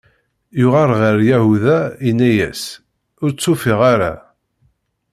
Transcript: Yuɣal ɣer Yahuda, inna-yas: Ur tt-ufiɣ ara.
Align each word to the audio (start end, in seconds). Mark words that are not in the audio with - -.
Yuɣal 0.59 0.91
ɣer 0.99 1.15
Yahuda, 1.29 1.77
inna-yas: 2.09 2.61
Ur 3.21 3.29
tt-ufiɣ 3.31 3.79
ara. 3.93 4.13